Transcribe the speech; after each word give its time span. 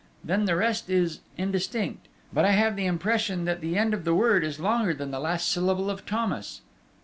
then 0.23 0.45
the 0.45 0.55
rest 0.55 0.89
is 0.89 1.19
indistinct... 1.37 2.07
but 2.33 2.43
I 2.43 2.53
have 2.53 2.75
the 2.75 2.87
impression 2.87 3.45
that 3.45 3.61
the 3.61 3.77
end 3.77 3.93
of 3.93 4.03
the 4.03 4.15
word 4.15 4.43
is 4.43 4.59
longer 4.59 4.95
than 4.95 5.11
the 5.11 5.19
last 5.19 5.47
syllable 5.47 5.91
of 5.91 6.07
Thomas." 6.07 6.61